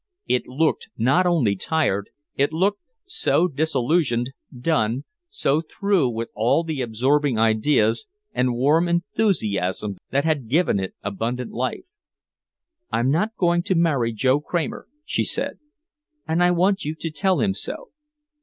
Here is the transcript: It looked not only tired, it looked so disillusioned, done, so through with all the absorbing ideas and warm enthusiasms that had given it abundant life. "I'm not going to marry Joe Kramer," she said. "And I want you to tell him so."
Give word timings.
It 0.25 0.47
looked 0.47 0.89
not 0.97 1.27
only 1.27 1.55
tired, 1.55 2.09
it 2.35 2.51
looked 2.51 2.91
so 3.05 3.47
disillusioned, 3.47 4.31
done, 4.59 5.03
so 5.29 5.61
through 5.61 6.09
with 6.09 6.29
all 6.33 6.63
the 6.63 6.81
absorbing 6.81 7.37
ideas 7.37 8.07
and 8.33 8.55
warm 8.55 8.87
enthusiasms 8.89 9.97
that 10.09 10.25
had 10.25 10.49
given 10.49 10.79
it 10.79 10.95
abundant 11.03 11.51
life. 11.51 11.85
"I'm 12.91 13.11
not 13.11 13.35
going 13.37 13.61
to 13.61 13.75
marry 13.75 14.11
Joe 14.11 14.39
Kramer," 14.39 14.87
she 15.05 15.23
said. 15.23 15.59
"And 16.27 16.41
I 16.41 16.49
want 16.49 16.83
you 16.83 16.95
to 16.95 17.11
tell 17.11 17.39
him 17.39 17.53
so." 17.53 17.91